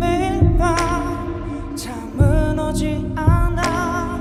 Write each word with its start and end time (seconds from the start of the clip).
매일 0.00 0.56
밤 0.56 1.76
잠은 1.76 2.58
오지 2.58 3.12
않아. 3.16 4.18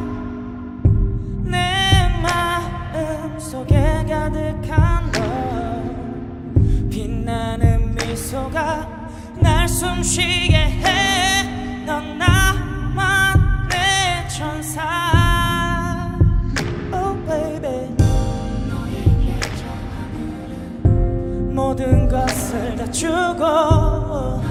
내 1.46 2.10
마음 2.22 3.40
속에 3.40 4.06
가득한 4.08 5.12
너. 5.12 6.90
빛나는 6.90 7.96
미소가 7.96 8.88
날 9.40 9.68
숨쉬게 9.68 10.56
해넌 10.58 12.18
나 12.18 12.26
모든 21.78 22.10
것을 22.10 22.76
다 22.76 22.90
주고 22.90 24.47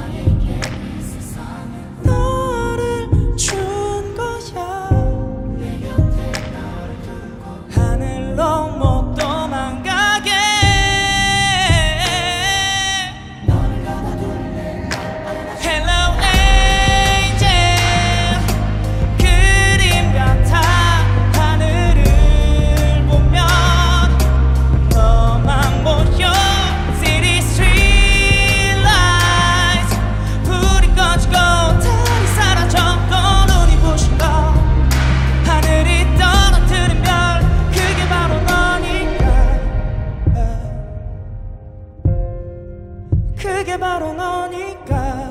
그게 43.46 43.78
바로 43.78 44.12
너니까. 44.12 45.25